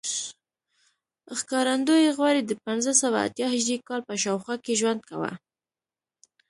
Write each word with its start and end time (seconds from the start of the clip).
ښکارندوی 1.39 2.13
غوري 2.17 2.41
د 2.45 2.51
پنځه 2.65 2.91
سوه 3.01 3.17
اتیا 3.27 3.47
هجري 3.53 3.77
کال 3.87 4.01
په 4.07 4.13
شاوخوا 4.23 4.55
کې 4.63 4.77
ژوند 4.79 4.99
کاوه 5.09 5.31